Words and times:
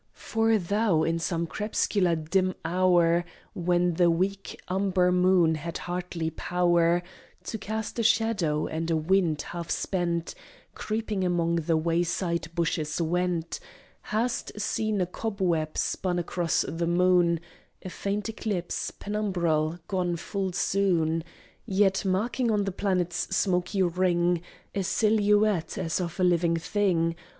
For 0.17 0.57
thou, 0.57 1.03
in 1.03 1.19
some 1.19 1.45
crepscular 1.45 2.15
dim 2.15 2.55
hour, 2.65 3.23
When 3.53 3.93
the 3.93 4.09
weak 4.09 4.59
umber 4.67 5.11
moon 5.11 5.53
had 5.53 5.77
hardly 5.77 6.31
power 6.31 7.03
To 7.43 7.57
cast 7.59 7.99
a 7.99 8.01
shadow, 8.01 8.65
and 8.65 8.89
a 8.89 8.97
wind, 8.97 9.43
half 9.43 9.69
spent, 9.69 10.33
Creeping 10.73 11.23
among 11.23 11.57
the 11.57 11.77
way 11.77 12.01
side 12.01 12.47
bushes 12.55 12.99
went, 12.99 13.59
Hast 14.01 14.59
seen 14.59 15.01
a 15.01 15.05
cobweb 15.05 15.77
spun 15.77 16.17
across 16.17 16.65
the 16.67 16.87
moon, 16.87 17.39
A 17.83 17.89
faint 17.91 18.27
eclipse, 18.27 18.89
penumbral, 18.89 19.77
gone 19.87 20.15
full 20.15 20.51
soon, 20.51 21.23
Yet 21.67 22.03
marking 22.05 22.49
on 22.49 22.63
the 22.63 22.71
planet's 22.71 23.35
smoky 23.37 23.83
ring 23.83 24.41
A 24.73 24.81
silhouette 24.81 25.77
as 25.77 26.01
of 26.01 26.19
a 26.19 26.23
living 26.23 26.57
thing. 26.57 27.15